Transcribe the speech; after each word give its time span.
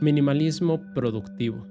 Minimalismo 0.00 0.80
productivo. 0.94 1.66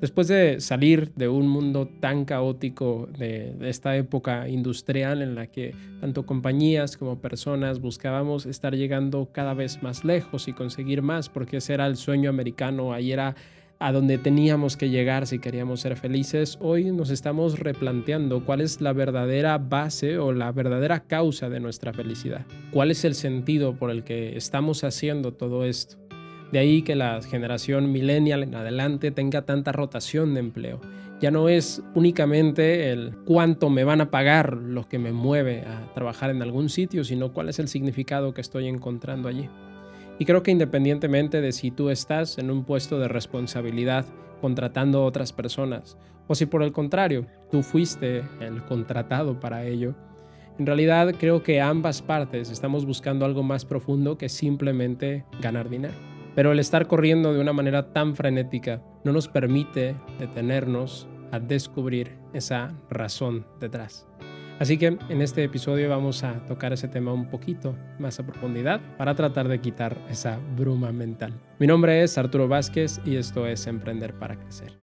Después 0.00 0.28
de 0.28 0.60
salir 0.60 1.12
de 1.14 1.28
un 1.28 1.48
mundo 1.48 1.88
tan 2.00 2.24
caótico 2.24 3.08
de, 3.16 3.56
esta 3.62 3.96
época 3.96 4.48
industrial 4.48 5.22
en 5.22 5.34
la 5.34 5.46
que 5.46 5.74
tanto 6.00 6.26
compañías 6.26 6.96
como 6.96 7.20
personas 7.20 7.80
buscábamos 7.80 8.44
estar 8.44 8.74
llegando 8.74 9.30
cada 9.32 9.54
vez 9.54 9.82
más 9.82 10.04
lejos 10.04 10.46
y 10.46 10.52
conseguir 10.52 11.00
más, 11.00 11.28
porque 11.30 11.56
ese 11.58 11.74
era 11.74 11.86
el 11.86 11.96
sueño 11.96 12.28
americano, 12.28 12.92
ahí 12.92 13.12
era 13.12 13.34
a 13.78 13.92
donde 13.92 14.18
teníamos 14.18 14.76
que 14.76 14.90
llegar 14.90 15.26
si 15.26 15.38
queríamos 15.38 15.80
ser 15.80 15.96
felices, 15.96 16.58
hoy 16.60 16.90
nos 16.90 17.10
estamos 17.10 17.58
replanteando 17.58 18.44
cuál 18.44 18.60
es 18.60 18.80
la 18.80 18.92
verdadera 18.92 19.58
base 19.58 20.18
o 20.18 20.32
la 20.32 20.52
verdadera 20.52 21.00
causa 21.00 21.48
de 21.48 21.60
nuestra 21.60 21.92
felicidad. 21.92 22.44
¿Cuál 22.72 22.90
es 22.90 23.04
el 23.04 23.14
sentido 23.14 23.74
por 23.74 23.90
el 23.90 24.04
que 24.04 24.36
estamos 24.36 24.84
haciendo 24.84 25.32
todo 25.32 25.64
esto? 25.64 26.03
De 26.54 26.60
ahí 26.60 26.82
que 26.82 26.94
la 26.94 27.20
generación 27.20 27.90
millennial 27.90 28.44
en 28.44 28.54
adelante 28.54 29.10
tenga 29.10 29.42
tanta 29.42 29.72
rotación 29.72 30.34
de 30.34 30.40
empleo. 30.40 30.80
Ya 31.20 31.32
no 31.32 31.48
es 31.48 31.82
únicamente 31.96 32.92
el 32.92 33.16
cuánto 33.24 33.70
me 33.70 33.82
van 33.82 34.00
a 34.00 34.12
pagar 34.12 34.52
lo 34.58 34.88
que 34.88 35.00
me 35.00 35.10
mueve 35.10 35.62
a 35.62 35.92
trabajar 35.94 36.30
en 36.30 36.42
algún 36.42 36.68
sitio, 36.68 37.02
sino 37.02 37.32
cuál 37.32 37.48
es 37.48 37.58
el 37.58 37.66
significado 37.66 38.34
que 38.34 38.40
estoy 38.40 38.68
encontrando 38.68 39.28
allí. 39.28 39.48
Y 40.20 40.26
creo 40.26 40.44
que 40.44 40.52
independientemente 40.52 41.40
de 41.40 41.50
si 41.50 41.72
tú 41.72 41.90
estás 41.90 42.38
en 42.38 42.52
un 42.52 42.62
puesto 42.62 43.00
de 43.00 43.08
responsabilidad 43.08 44.06
contratando 44.40 45.02
a 45.02 45.06
otras 45.06 45.32
personas, 45.32 45.98
o 46.28 46.36
si 46.36 46.46
por 46.46 46.62
el 46.62 46.70
contrario, 46.70 47.26
tú 47.50 47.64
fuiste 47.64 48.22
el 48.38 48.62
contratado 48.62 49.40
para 49.40 49.66
ello, 49.66 49.96
en 50.60 50.66
realidad 50.66 51.16
creo 51.18 51.42
que 51.42 51.60
ambas 51.60 52.00
partes 52.00 52.52
estamos 52.52 52.86
buscando 52.86 53.24
algo 53.24 53.42
más 53.42 53.64
profundo 53.64 54.16
que 54.16 54.28
simplemente 54.28 55.24
ganar 55.40 55.68
dinero. 55.68 56.13
Pero 56.34 56.52
el 56.52 56.58
estar 56.58 56.86
corriendo 56.86 57.32
de 57.32 57.40
una 57.40 57.52
manera 57.52 57.92
tan 57.92 58.16
frenética 58.16 58.82
no 59.04 59.12
nos 59.12 59.28
permite 59.28 59.94
detenernos 60.18 61.06
a 61.30 61.38
descubrir 61.38 62.18
esa 62.32 62.74
razón 62.90 63.46
detrás. 63.60 64.08
Así 64.58 64.78
que 64.78 64.86
en 65.08 65.20
este 65.20 65.42
episodio 65.42 65.88
vamos 65.88 66.22
a 66.22 66.44
tocar 66.46 66.72
ese 66.72 66.86
tema 66.86 67.12
un 67.12 67.28
poquito 67.28 67.76
más 67.98 68.20
a 68.20 68.26
profundidad 68.26 68.80
para 68.96 69.14
tratar 69.14 69.48
de 69.48 69.60
quitar 69.60 69.96
esa 70.08 70.38
bruma 70.56 70.92
mental. 70.92 71.32
Mi 71.58 71.66
nombre 71.66 72.02
es 72.02 72.16
Arturo 72.18 72.46
Vázquez 72.46 73.00
y 73.04 73.16
esto 73.16 73.46
es 73.48 73.66
Emprender 73.66 74.14
para 74.14 74.36
Crecer. 74.38 74.80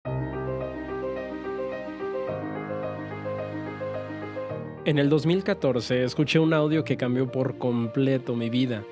En 4.87 4.99
el 4.99 5.11
2014 5.11 6.05
escuché 6.05 6.39
un 6.39 6.55
audio 6.55 6.83
que 6.83 6.97
cambió 6.97 7.31
por 7.31 7.59
completo 7.59 8.35
mi 8.35 8.49
vida. 8.49 8.85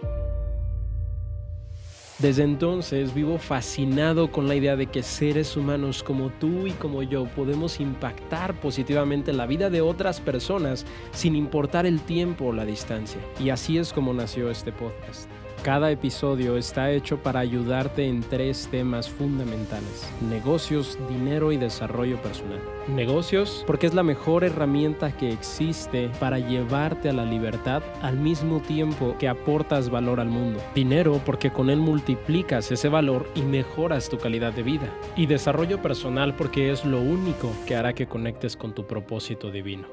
Desde 2.18 2.44
entonces 2.44 3.12
vivo 3.12 3.36
fascinado 3.36 4.32
con 4.32 4.48
la 4.48 4.54
idea 4.54 4.74
de 4.74 4.86
que 4.86 5.02
seres 5.02 5.54
humanos 5.54 6.02
como 6.02 6.30
tú 6.30 6.66
y 6.66 6.70
como 6.72 7.02
yo 7.02 7.26
podemos 7.26 7.78
impactar 7.78 8.58
positivamente 8.58 9.34
la 9.34 9.44
vida 9.44 9.68
de 9.68 9.82
otras 9.82 10.22
personas 10.22 10.86
sin 11.12 11.36
importar 11.36 11.84
el 11.84 12.00
tiempo 12.00 12.46
o 12.46 12.52
la 12.54 12.64
distancia. 12.64 13.20
Y 13.38 13.50
así 13.50 13.76
es 13.76 13.92
como 13.92 14.14
nació 14.14 14.50
este 14.50 14.72
podcast. 14.72 15.28
Cada 15.62 15.90
episodio 15.90 16.56
está 16.56 16.92
hecho 16.92 17.18
para 17.18 17.40
ayudarte 17.40 18.06
en 18.06 18.20
tres 18.20 18.68
temas 18.70 19.10
fundamentales. 19.10 20.08
Negocios, 20.28 20.96
dinero 21.08 21.50
y 21.50 21.56
desarrollo 21.56 22.22
personal. 22.22 22.60
Negocios 22.94 23.64
porque 23.66 23.88
es 23.88 23.94
la 23.94 24.04
mejor 24.04 24.44
herramienta 24.44 25.16
que 25.16 25.32
existe 25.32 26.08
para 26.20 26.38
llevarte 26.38 27.08
a 27.08 27.12
la 27.12 27.24
libertad 27.24 27.82
al 28.00 28.16
mismo 28.16 28.60
tiempo 28.60 29.16
que 29.18 29.28
aportas 29.28 29.90
valor 29.90 30.20
al 30.20 30.28
mundo. 30.28 30.60
Dinero 30.72 31.20
porque 31.26 31.50
con 31.50 31.68
él 31.68 31.78
multiplicas 31.78 32.70
ese 32.70 32.88
valor 32.88 33.28
y 33.34 33.42
mejoras 33.42 34.08
tu 34.08 34.18
calidad 34.18 34.52
de 34.52 34.62
vida. 34.62 34.88
Y 35.16 35.26
desarrollo 35.26 35.82
personal 35.82 36.36
porque 36.36 36.70
es 36.70 36.84
lo 36.84 37.00
único 37.00 37.50
que 37.66 37.74
hará 37.74 37.92
que 37.92 38.06
conectes 38.06 38.56
con 38.56 38.72
tu 38.72 38.86
propósito 38.86 39.50
divino. 39.50 39.88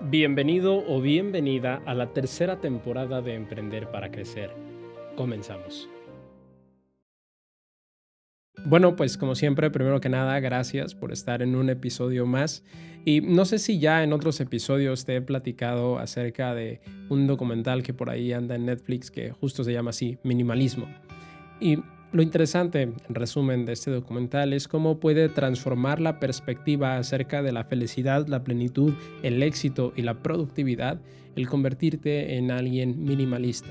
Bienvenido 0.00 0.82
o 0.88 1.00
bienvenida 1.00 1.82
a 1.84 1.94
la 1.94 2.12
tercera 2.12 2.60
temporada 2.60 3.20
de 3.20 3.34
Emprender 3.34 3.90
para 3.90 4.10
Crecer 4.10 4.63
Comenzamos. 5.16 5.88
Bueno, 8.66 8.96
pues 8.96 9.18
como 9.18 9.34
siempre, 9.34 9.70
primero 9.70 10.00
que 10.00 10.08
nada, 10.08 10.38
gracias 10.40 10.94
por 10.94 11.12
estar 11.12 11.42
en 11.42 11.54
un 11.54 11.70
episodio 11.70 12.24
más. 12.24 12.64
Y 13.04 13.20
no 13.20 13.44
sé 13.44 13.58
si 13.58 13.78
ya 13.78 14.02
en 14.02 14.12
otros 14.12 14.40
episodios 14.40 15.04
te 15.04 15.16
he 15.16 15.20
platicado 15.20 15.98
acerca 15.98 16.54
de 16.54 16.80
un 17.10 17.26
documental 17.26 17.82
que 17.82 17.92
por 17.92 18.08
ahí 18.08 18.32
anda 18.32 18.54
en 18.54 18.66
Netflix 18.66 19.10
que 19.10 19.32
justo 19.32 19.64
se 19.64 19.72
llama 19.72 19.90
así, 19.90 20.18
Minimalismo. 20.22 20.86
Y 21.60 21.78
lo 22.12 22.22
interesante, 22.22 22.82
en 22.82 22.94
resumen, 23.08 23.66
de 23.66 23.72
este 23.72 23.90
documental 23.90 24.52
es 24.52 24.68
cómo 24.68 25.00
puede 25.00 25.28
transformar 25.28 26.00
la 26.00 26.20
perspectiva 26.20 26.96
acerca 26.96 27.42
de 27.42 27.52
la 27.52 27.64
felicidad, 27.64 28.26
la 28.28 28.44
plenitud, 28.44 28.94
el 29.22 29.42
éxito 29.42 29.92
y 29.96 30.02
la 30.02 30.22
productividad 30.22 31.00
el 31.36 31.48
convertirte 31.48 32.36
en 32.36 32.50
alguien 32.50 33.04
minimalista. 33.04 33.68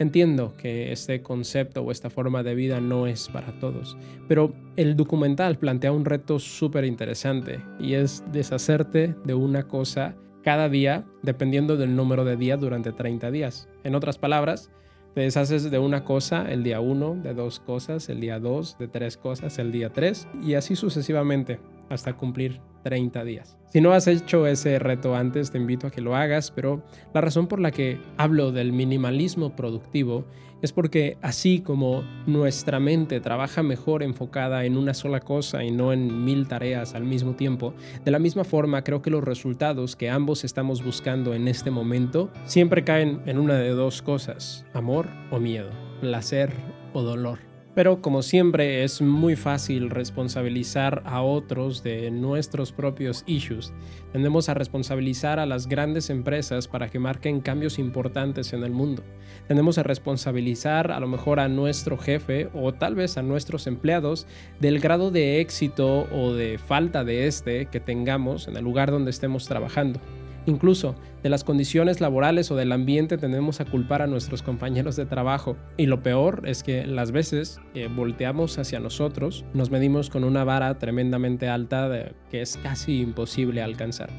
Entiendo 0.00 0.54
que 0.56 0.92
este 0.92 1.20
concepto 1.20 1.82
o 1.82 1.92
esta 1.92 2.08
forma 2.08 2.42
de 2.42 2.54
vida 2.54 2.80
no 2.80 3.06
es 3.06 3.28
para 3.28 3.52
todos, 3.58 3.98
pero 4.26 4.54
el 4.76 4.96
documental 4.96 5.58
plantea 5.58 5.92
un 5.92 6.06
reto 6.06 6.38
súper 6.38 6.86
interesante 6.86 7.60
y 7.78 7.92
es 7.92 8.24
deshacerte 8.32 9.14
de 9.26 9.34
una 9.34 9.68
cosa 9.68 10.16
cada 10.42 10.70
día 10.70 11.04
dependiendo 11.20 11.76
del 11.76 11.94
número 11.94 12.24
de 12.24 12.38
días 12.38 12.58
durante 12.58 12.92
30 12.92 13.30
días. 13.30 13.68
En 13.84 13.94
otras 13.94 14.16
palabras, 14.16 14.70
te 15.14 15.20
deshaces 15.20 15.70
de 15.70 15.78
una 15.78 16.02
cosa 16.02 16.50
el 16.50 16.62
día 16.62 16.80
1, 16.80 17.16
de 17.22 17.34
dos 17.34 17.60
cosas 17.60 18.08
el 18.08 18.20
día 18.20 18.38
2, 18.38 18.78
de 18.78 18.88
tres 18.88 19.18
cosas 19.18 19.58
el 19.58 19.70
día 19.70 19.92
3 19.92 20.28
y 20.42 20.54
así 20.54 20.76
sucesivamente 20.76 21.60
hasta 21.90 22.14
cumplir 22.14 22.60
30 22.82 23.24
días. 23.24 23.58
Si 23.68 23.80
no 23.80 23.92
has 23.92 24.06
hecho 24.06 24.46
ese 24.46 24.78
reto 24.78 25.14
antes, 25.14 25.50
te 25.50 25.58
invito 25.58 25.86
a 25.86 25.90
que 25.90 26.00
lo 26.00 26.16
hagas, 26.16 26.50
pero 26.50 26.82
la 27.14 27.20
razón 27.20 27.46
por 27.46 27.60
la 27.60 27.70
que 27.70 28.00
hablo 28.16 28.52
del 28.52 28.72
minimalismo 28.72 29.54
productivo 29.54 30.24
es 30.62 30.72
porque 30.72 31.16
así 31.22 31.60
como 31.60 32.02
nuestra 32.26 32.80
mente 32.80 33.20
trabaja 33.20 33.62
mejor 33.62 34.02
enfocada 34.02 34.64
en 34.64 34.76
una 34.76 34.94
sola 34.94 35.20
cosa 35.20 35.64
y 35.64 35.70
no 35.70 35.92
en 35.92 36.24
mil 36.24 36.48
tareas 36.48 36.94
al 36.94 37.04
mismo 37.04 37.34
tiempo, 37.34 37.74
de 38.04 38.10
la 38.10 38.18
misma 38.18 38.44
forma 38.44 38.82
creo 38.82 39.02
que 39.02 39.10
los 39.10 39.24
resultados 39.24 39.96
que 39.96 40.10
ambos 40.10 40.44
estamos 40.44 40.84
buscando 40.84 41.34
en 41.34 41.48
este 41.48 41.70
momento 41.70 42.30
siempre 42.44 42.84
caen 42.84 43.22
en 43.26 43.38
una 43.38 43.54
de 43.54 43.70
dos 43.70 44.02
cosas, 44.02 44.66
amor 44.74 45.06
o 45.30 45.38
miedo, 45.38 45.70
placer 46.00 46.50
o 46.92 47.02
dolor. 47.02 47.49
Pero 47.74 48.02
como 48.02 48.22
siempre 48.22 48.82
es 48.82 49.00
muy 49.00 49.36
fácil 49.36 49.90
responsabilizar 49.90 51.02
a 51.04 51.22
otros 51.22 51.82
de 51.84 52.10
nuestros 52.10 52.72
propios 52.72 53.22
issues. 53.26 53.72
Tendemos 54.12 54.48
a 54.48 54.54
responsabilizar 54.54 55.38
a 55.38 55.46
las 55.46 55.68
grandes 55.68 56.10
empresas 56.10 56.66
para 56.66 56.90
que 56.90 56.98
marquen 56.98 57.40
cambios 57.40 57.78
importantes 57.78 58.52
en 58.52 58.64
el 58.64 58.72
mundo. 58.72 59.04
Tendemos 59.46 59.78
a 59.78 59.84
responsabilizar 59.84 60.90
a 60.90 60.98
lo 60.98 61.06
mejor 61.06 61.38
a 61.38 61.48
nuestro 61.48 61.96
jefe 61.96 62.48
o 62.54 62.74
tal 62.74 62.96
vez 62.96 63.16
a 63.16 63.22
nuestros 63.22 63.68
empleados 63.68 64.26
del 64.58 64.80
grado 64.80 65.12
de 65.12 65.40
éxito 65.40 66.08
o 66.12 66.32
de 66.32 66.58
falta 66.58 67.04
de 67.04 67.28
este 67.28 67.66
que 67.66 67.78
tengamos 67.78 68.48
en 68.48 68.56
el 68.56 68.64
lugar 68.64 68.90
donde 68.90 69.10
estemos 69.10 69.46
trabajando. 69.46 70.00
Incluso 70.46 70.94
de 71.22 71.28
las 71.28 71.44
condiciones 71.44 72.00
laborales 72.00 72.50
o 72.50 72.56
del 72.56 72.72
ambiente 72.72 73.18
tendemos 73.18 73.60
a 73.60 73.66
culpar 73.66 74.02
a 74.02 74.06
nuestros 74.06 74.42
compañeros 74.42 74.96
de 74.96 75.06
trabajo. 75.06 75.56
Y 75.76 75.86
lo 75.86 76.02
peor 76.02 76.42
es 76.46 76.62
que 76.62 76.86
las 76.86 77.12
veces 77.12 77.60
que 77.74 77.88
volteamos 77.88 78.58
hacia 78.58 78.80
nosotros 78.80 79.44
nos 79.52 79.70
medimos 79.70 80.08
con 80.08 80.24
una 80.24 80.44
vara 80.44 80.78
tremendamente 80.78 81.48
alta 81.48 81.88
que 82.30 82.40
es 82.40 82.56
casi 82.56 83.00
imposible 83.00 83.62
alcanzar. 83.62 84.10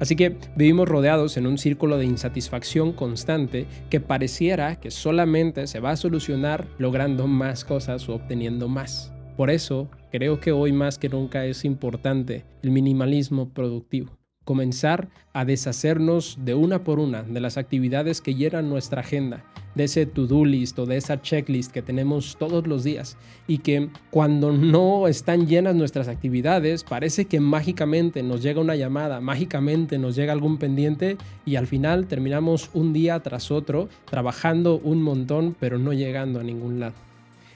Así 0.00 0.16
que 0.16 0.36
vivimos 0.56 0.88
rodeados 0.88 1.36
en 1.36 1.46
un 1.46 1.56
círculo 1.56 1.98
de 1.98 2.04
insatisfacción 2.04 2.92
constante 2.92 3.66
que 3.90 4.00
pareciera 4.00 4.80
que 4.80 4.90
solamente 4.90 5.66
se 5.66 5.80
va 5.80 5.92
a 5.92 5.96
solucionar 5.96 6.66
logrando 6.78 7.26
más 7.26 7.64
cosas 7.64 8.08
o 8.08 8.14
obteniendo 8.14 8.68
más. 8.68 9.12
Por 9.36 9.50
eso 9.50 9.88
creo 10.10 10.40
que 10.40 10.52
hoy 10.52 10.72
más 10.72 10.98
que 10.98 11.08
nunca 11.08 11.46
es 11.46 11.64
importante 11.64 12.44
el 12.62 12.70
minimalismo 12.70 13.52
productivo 13.52 14.18
comenzar 14.44 15.08
a 15.32 15.44
deshacernos 15.44 16.38
de 16.44 16.54
una 16.54 16.84
por 16.84 16.98
una 16.98 17.22
de 17.22 17.40
las 17.40 17.56
actividades 17.56 18.20
que 18.20 18.34
llenan 18.34 18.68
nuestra 18.68 19.00
agenda, 19.00 19.44
de 19.74 19.84
ese 19.84 20.06
to-do 20.06 20.44
list 20.44 20.78
o 20.78 20.86
de 20.86 20.96
esa 20.96 21.20
checklist 21.20 21.72
que 21.72 21.82
tenemos 21.82 22.36
todos 22.38 22.66
los 22.66 22.84
días 22.84 23.16
y 23.46 23.58
que 23.58 23.88
cuando 24.10 24.52
no 24.52 25.08
están 25.08 25.46
llenas 25.46 25.74
nuestras 25.74 26.08
actividades 26.08 26.84
parece 26.84 27.24
que 27.24 27.40
mágicamente 27.40 28.22
nos 28.22 28.42
llega 28.42 28.60
una 28.60 28.76
llamada, 28.76 29.20
mágicamente 29.20 29.98
nos 29.98 30.14
llega 30.14 30.32
algún 30.32 30.58
pendiente 30.58 31.16
y 31.44 31.56
al 31.56 31.66
final 31.66 32.06
terminamos 32.06 32.70
un 32.74 32.92
día 32.92 33.20
tras 33.20 33.50
otro 33.50 33.88
trabajando 34.04 34.78
un 34.78 35.02
montón 35.02 35.56
pero 35.58 35.78
no 35.78 35.92
llegando 35.92 36.40
a 36.40 36.44
ningún 36.44 36.80
lado. 36.80 36.94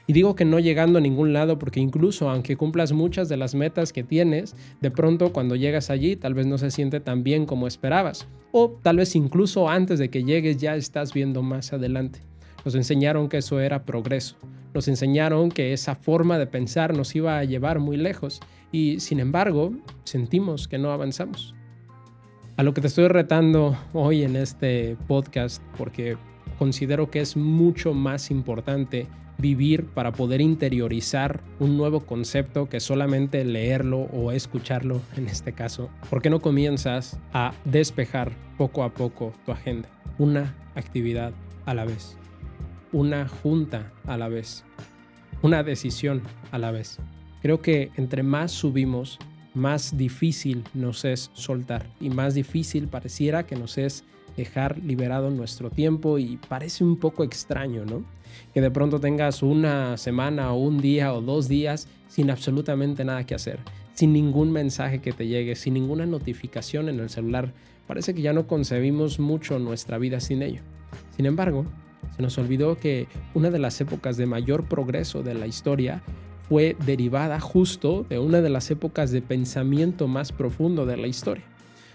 Y 0.09 0.15
digo 0.15 0.35
que 0.35 0.47
no 0.47 0.59
llegando 0.59 0.97
a 0.97 1.03
ningún 1.03 1.35
lado 1.35 1.59
porque 1.59 1.81
incluso 1.81 2.31
aunque 2.31 2.57
cumplas 2.57 2.93
muchas 2.93 3.29
de 3.29 3.37
las 3.37 3.55
metas 3.55 3.93
que 3.93 4.03
tienes, 4.03 4.57
de 4.81 4.91
pronto 4.91 5.35
cuando 5.35 5.55
llegas 5.55 5.91
allí 5.91 6.17
tal 6.17 6.33
vez 6.33 6.47
no 6.47 6.57
se 6.57 6.71
siente 6.71 6.99
tan 6.99 7.23
bien 7.23 7.45
como 7.45 7.67
esperabas. 7.67 8.27
O 8.51 8.71
tal 8.83 8.97
vez 8.97 9.15
incluso 9.15 9.69
antes 9.69 9.99
de 9.99 10.09
que 10.09 10.25
llegues 10.25 10.57
ya 10.57 10.77
estás 10.77 11.13
viendo 11.13 11.43
más 11.43 11.75
adelante. 11.75 12.21
Nos 12.65 12.75
enseñaron 12.75 13.29
que 13.29 13.37
eso 13.37 13.61
era 13.61 13.85
progreso. 13.85 14.37
Nos 14.73 14.89
enseñaron 14.89 15.51
que 15.51 15.75
esa 15.75 15.95
forma 15.95 16.39
de 16.39 16.47
pensar 16.47 16.97
nos 16.97 17.15
iba 17.15 17.39
a 17.39 17.45
llevar 17.45 17.79
muy 17.79 17.99
lejos 17.99 18.41
y 18.73 19.01
sin 19.01 19.21
embargo 19.21 19.73
sentimos 20.05 20.69
que 20.69 20.79
no 20.79 20.91
avanzamos. 20.91 21.55
A 22.57 22.63
lo 22.63 22.73
que 22.73 22.81
te 22.81 22.87
estoy 22.87 23.09
retando 23.09 23.77
hoy 23.93 24.23
en 24.23 24.37
este 24.37 24.97
podcast 25.07 25.63
porque 25.77 26.17
considero 26.59 27.11
que 27.11 27.21
es 27.21 27.37
mucho 27.37 27.93
más 27.93 28.31
importante 28.31 29.07
vivir 29.39 29.87
para 29.87 30.13
poder 30.13 30.41
interiorizar 30.41 31.41
un 31.61 31.77
nuevo 31.77 32.01
concepto 32.01 32.69
que 32.69 32.81
solamente 32.81 33.45
leerlo 33.45 34.01
o 34.13 34.33
escucharlo 34.33 35.01
en 35.17 35.29
este 35.29 35.53
caso. 35.53 35.89
¿Por 36.11 36.21
qué 36.21 36.29
no 36.29 36.41
comienzas 36.41 37.19
a 37.33 37.55
despejar 37.65 38.33
poco 38.57 38.83
a 38.83 38.93
poco 38.93 39.33
tu 39.47 39.53
agenda? 39.53 39.89
Una 40.19 40.57
actividad 40.75 41.33
a 41.67 41.75
la 41.75 41.85
vez. 41.85 42.17
Una 42.93 43.29
junta 43.29 43.93
a 44.07 44.17
la 44.17 44.29
vez. 44.29 44.65
Una 45.43 45.63
decisión 45.63 46.23
a 46.51 46.59
la 46.59 46.73
vez. 46.73 46.99
Creo 47.41 47.63
que 47.63 47.93
entre 47.97 48.25
más 48.25 48.51
subimos, 48.51 49.19
más 49.55 49.97
difícil 49.97 50.65
nos 50.75 51.05
es 51.05 51.31
soltar 51.35 51.87
y 52.01 52.11
más 52.11 52.35
difícil 52.35 52.89
pareciera 52.89 53.47
que 53.47 53.57
nos 53.57 53.79
es 53.79 54.05
dejar 54.39 54.79
liberado 54.79 55.31
nuestro 55.31 55.69
tiempo 55.71 56.19
y 56.19 56.39
parece 56.49 56.85
un 56.85 56.97
poco 56.97 57.25
extraño, 57.25 57.85
¿no? 57.85 58.05
Que 58.55 58.61
de 58.61 58.71
pronto 58.71 59.01
tengas 59.01 59.43
una 59.43 59.97
semana 59.97 60.53
o 60.53 60.59
un 60.59 60.79
día 60.81 61.13
o 61.13 61.21
dos 61.21 61.49
días 61.49 61.89
sin 62.09 62.31
absolutamente 62.31 63.05
nada 63.05 63.25
que 63.25 63.35
hacer, 63.35 63.59
sin 63.93 64.13
ningún 64.13 64.53
mensaje 64.53 65.01
que 65.01 65.13
te 65.13 65.27
llegue, 65.27 65.57
sin 65.57 65.75
ninguna 65.75 66.07
notificación 66.07 66.89
en 66.89 67.01
el 67.01 67.11
celular. 67.11 67.53
Parece 67.87 68.15
que 68.15 68.23
ya 68.23 68.33
no 68.33 68.47
concebimos 68.47 69.19
mucho 69.19 69.59
nuestra 69.59 69.99
vida 69.99 70.21
sin 70.21 70.43
ello. 70.43 70.63
Sin 71.17 71.27
embargo, 71.27 71.67
se 72.17 72.23
nos 72.23 72.39
olvidó 72.39 72.79
que 72.79 73.09
una 73.35 73.51
de 73.51 73.59
las 73.59 73.81
épocas 73.81 74.17
de 74.17 74.27
mayor 74.27 74.65
progreso 74.69 75.23
de 75.23 75.35
la 75.35 75.47
historia 75.47 76.03
fue 76.49 76.77
derivada 76.87 77.41
justo 77.41 78.07
de 78.09 78.19
una 78.19 78.41
de 78.41 78.49
las 78.49 78.71
épocas 78.71 79.11
de 79.11 79.21
pensamiento 79.21 80.09
más 80.09 80.33
profundo 80.33 80.87
de 80.87 80.97
la 80.97 81.07
historia, 81.07 81.45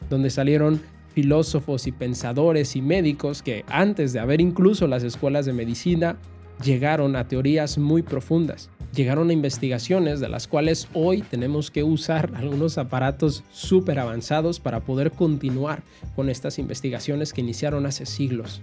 donde 0.10 0.30
salieron 0.30 0.82
filósofos 1.14 1.88
y 1.88 1.92
pensadores 1.92 2.76
y 2.76 2.82
médicos 2.82 3.42
que 3.42 3.64
antes 3.68 4.14
de 4.14 4.20
haber 4.20 4.42
incluso 4.42 4.88
las 4.88 5.04
escuelas 5.04 5.46
de 5.46 5.54
medicina 5.54 6.18
llegaron 6.64 7.16
a 7.16 7.28
teorías 7.28 7.78
muy 7.78 8.02
profundas, 8.02 8.70
llegaron 8.94 9.30
a 9.30 9.34
investigaciones 9.34 10.20
de 10.20 10.30
las 10.30 10.48
cuales 10.48 10.88
hoy 10.94 11.22
tenemos 11.22 11.72
que 11.72 11.84
usar 11.84 12.32
algunos 12.36 12.78
aparatos 12.78 13.44
súper 13.52 14.00
avanzados 14.00 14.60
para 14.60 14.82
poder 14.82 15.12
continuar 15.12 15.84
con 16.16 16.30
estas 16.30 16.60
investigaciones 16.60 17.34
que 17.34 17.42
iniciaron 17.42 17.86
hace 17.86 18.06
siglos. 18.06 18.62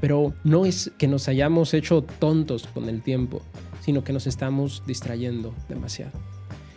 Pero 0.00 0.34
no 0.44 0.66
es 0.66 0.92
que 0.98 1.08
nos 1.08 1.28
hayamos 1.28 1.72
hecho 1.72 2.02
tontos 2.02 2.66
con 2.66 2.88
el 2.88 3.02
tiempo, 3.02 3.42
sino 3.80 4.04
que 4.04 4.12
nos 4.12 4.26
estamos 4.26 4.82
distrayendo 4.86 5.54
demasiado. 5.68 6.12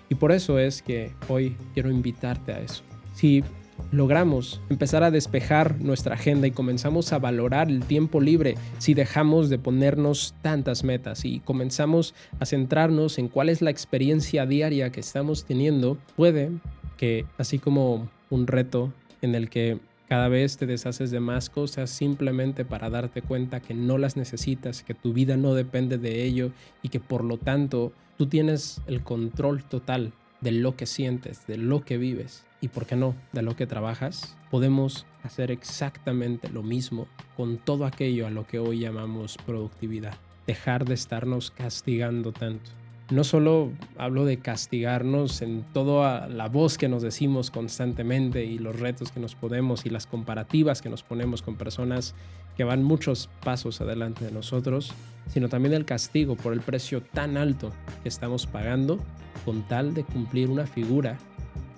Y 0.10 0.16
por 0.16 0.32
eso 0.32 0.60
es 0.60 0.82
que 0.82 1.12
hoy 1.28 1.58
quiero 1.74 1.92
invitarte 1.92 2.54
a 2.54 2.62
eso. 2.62 2.84
Si 3.14 3.44
logramos 3.92 4.62
empezar 4.70 5.04
a 5.04 5.12
despejar 5.12 5.80
nuestra 5.80 6.16
agenda 6.16 6.48
y 6.48 6.52
comenzamos 6.52 7.14
a 7.14 7.20
valorar 7.20 7.70
el 7.70 7.84
tiempo 7.84 8.20
libre 8.20 8.56
si 8.80 8.94
dejamos 8.94 9.50
de 9.50 9.60
ponernos 9.60 10.36
tantas 10.42 10.84
metas 10.84 11.24
y 11.24 11.40
comenzamos 11.40 12.14
a 12.40 12.46
centrarnos 12.46 13.18
en 13.18 13.30
cuál 13.30 13.50
es 13.50 13.62
la 13.62 13.70
experiencia 13.70 14.46
diaria 14.46 14.92
que 14.92 15.00
estamos 15.00 15.46
teniendo, 15.46 15.98
puede 16.16 16.52
que 16.98 17.26
así 17.38 17.60
como 17.60 18.10
un 18.30 18.48
reto 18.48 18.92
en 19.22 19.36
el 19.36 19.50
que 19.50 19.80
cada 20.10 20.28
vez 20.28 20.58
te 20.58 20.66
deshaces 20.66 21.12
de 21.12 21.20
más 21.20 21.50
cosas 21.50 21.90
simplemente 21.90 22.66
para 22.66 22.90
darte 22.90 23.22
cuenta 23.22 23.60
que 23.60 23.74
no 23.74 23.98
las 23.98 24.16
necesitas, 24.18 24.84
que 24.84 24.94
tu 24.94 25.14
vida 25.14 25.38
no 25.38 25.54
depende 25.54 25.98
de 25.98 26.24
ello 26.24 26.52
y 26.82 26.90
que 26.90 27.00
por 27.00 27.24
lo 27.24 27.38
tanto 27.38 27.92
tú 28.18 28.28
tienes 28.28 28.82
el 28.88 29.02
control 29.04 29.64
total 29.64 30.14
de 30.42 30.52
lo 30.52 30.76
que 30.76 30.86
sientes, 30.86 31.46
de 31.48 31.58
lo 31.58 31.84
que 31.84 31.98
vives 31.98 32.47
y, 32.62 32.70
por 32.70 32.86
qué 32.86 32.96
no, 32.96 33.16
de 33.34 33.42
lo 33.42 33.56
que 33.56 33.68
trabajas, 33.68 34.36
podemos 34.50 35.06
hacer 35.24 35.52
exactamente 35.52 36.50
lo 36.50 36.64
mismo 36.64 37.08
con 37.36 37.58
todo 37.58 37.86
aquello 37.86 38.26
a 38.28 38.32
lo 38.32 38.48
que 38.48 38.60
hoy 38.60 38.80
llamamos 38.80 39.38
productividad. 39.46 40.16
Dejar 40.48 40.86
de 40.86 40.94
estarnos 40.94 41.52
castigando 41.52 42.32
tanto. 42.32 42.72
No 43.10 43.24
solo 43.24 43.72
hablo 43.98 44.26
de 44.26 44.40
castigarnos 44.40 45.42
en 45.42 45.64
toda 45.72 46.28
la 46.28 46.50
voz 46.50 46.78
que 46.78 46.90
nos 46.90 47.04
decimos 47.04 47.52
constantemente 47.52 48.44
y 48.44 48.60
los 48.60 48.78
retos 48.78 49.14
que 49.14 49.22
nos 49.22 49.34
ponemos 49.34 49.86
y 49.86 49.90
las 49.90 50.08
comparativas 50.08 50.82
que 50.82 50.90
nos 50.90 51.04
ponemos 51.04 51.42
con 51.42 51.56
personas 51.56 52.16
que 52.58 52.66
van 52.66 52.84
muchos 52.84 53.30
pasos 53.46 53.80
adelante 53.80 54.26
de 54.26 54.32
nosotros, 54.32 54.92
sino 55.28 55.48
también 55.48 55.74
el 55.74 55.86
castigo 55.86 56.36
por 56.36 56.52
el 56.52 56.60
precio 56.60 57.02
tan 57.02 57.38
alto 57.38 57.72
que 58.04 58.10
estamos 58.10 58.46
pagando 58.46 59.00
con 59.46 59.62
tal 59.70 59.94
de 59.94 60.04
cumplir 60.04 60.50
una 60.50 60.66
figura 60.66 61.18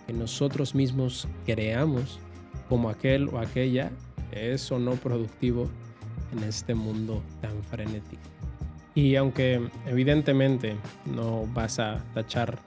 que 0.09 0.13
nosotros 0.13 0.73
mismos 0.73 1.27
creamos 1.45 2.19
como 2.67 2.89
aquel 2.89 3.29
o 3.29 3.37
aquella 3.37 3.91
es 4.31 4.71
o 4.71 4.79
no 4.79 4.93
productivo 4.93 5.69
en 6.31 6.43
este 6.45 6.73
mundo 6.73 7.21
tan 7.41 7.61
frenético. 7.65 8.23
Y 8.95 9.17
aunque 9.17 9.69
evidentemente 9.85 10.77
no 11.05 11.45
vas 11.53 11.77
a 11.77 12.03
tachar 12.15 12.57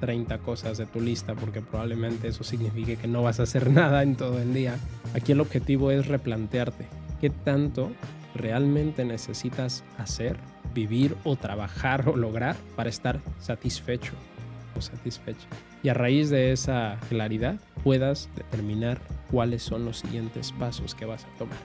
30 0.00 0.38
cosas 0.38 0.78
de 0.78 0.86
tu 0.86 1.00
lista 1.00 1.36
porque 1.36 1.60
probablemente 1.60 2.26
eso 2.26 2.42
signifique 2.42 2.96
que 2.96 3.06
no 3.06 3.22
vas 3.22 3.38
a 3.38 3.44
hacer 3.44 3.70
nada 3.80 4.02
en 4.02 4.16
todo 4.16 4.40
el 4.40 4.52
día, 4.52 4.76
aquí 5.14 5.30
el 5.30 5.40
objetivo 5.40 5.92
es 5.92 6.08
replantearte 6.08 6.88
qué 7.20 7.30
tanto 7.30 7.92
realmente 8.34 9.04
necesitas 9.04 9.84
hacer, 9.96 10.38
vivir 10.74 11.16
o 11.22 11.36
trabajar 11.36 12.08
o 12.08 12.16
lograr 12.16 12.56
para 12.74 12.90
estar 12.90 13.20
satisfecho 13.38 14.14
o 14.76 14.80
satisfecha 14.80 15.46
y 15.82 15.88
a 15.88 15.94
raíz 15.94 16.30
de 16.30 16.52
esa 16.52 16.98
claridad 17.08 17.58
puedas 17.82 18.28
determinar 18.36 19.00
cuáles 19.30 19.62
son 19.62 19.84
los 19.84 19.98
siguientes 19.98 20.52
pasos 20.52 20.94
que 20.94 21.06
vas 21.06 21.24
a 21.24 21.38
tomar. 21.38 21.58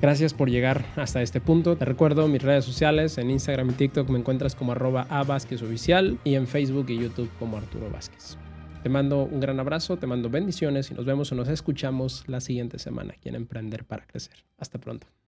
Gracias 0.00 0.32
por 0.32 0.48
llegar 0.48 0.84
hasta 0.96 1.20
este 1.20 1.40
punto. 1.40 1.76
Te 1.76 1.84
recuerdo 1.84 2.26
mis 2.26 2.42
redes 2.42 2.64
sociales, 2.64 3.18
en 3.18 3.30
Instagram 3.30 3.70
y 3.70 3.72
TikTok 3.74 4.08
me 4.08 4.18
encuentras 4.18 4.54
como 4.54 4.72
arroba 4.72 5.06
Oficial 5.10 6.18
y 6.24 6.36
en 6.36 6.46
Facebook 6.46 6.86
y 6.88 6.98
YouTube 6.98 7.30
como 7.38 7.58
Arturo 7.58 7.90
Vázquez. 7.90 8.38
Te 8.82 8.88
mando 8.88 9.24
un 9.24 9.40
gran 9.40 9.60
abrazo, 9.60 9.98
te 9.98 10.06
mando 10.06 10.30
bendiciones 10.30 10.90
y 10.90 10.94
nos 10.94 11.04
vemos 11.04 11.30
o 11.32 11.34
nos 11.34 11.48
escuchamos 11.48 12.24
la 12.28 12.40
siguiente 12.40 12.78
semana 12.78 13.12
aquí 13.14 13.28
en 13.28 13.34
Emprender 13.34 13.84
para 13.84 14.06
Crecer. 14.06 14.36
Hasta 14.58 14.78
pronto. 14.78 15.06